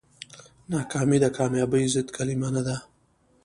[0.71, 2.77] ناکامي د کامیابۍ ضد کلمه نه ده.